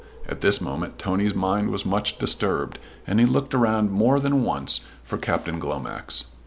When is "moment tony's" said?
0.59-1.35